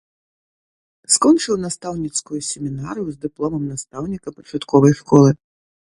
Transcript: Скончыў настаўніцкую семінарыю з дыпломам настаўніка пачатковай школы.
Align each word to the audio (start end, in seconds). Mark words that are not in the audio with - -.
Скончыў 1.15 1.59
настаўніцкую 1.67 2.39
семінарыю 2.51 3.07
з 3.13 3.17
дыпломам 3.29 3.63
настаўніка 3.71 4.37
пачатковай 4.41 4.93
школы. 5.03 5.31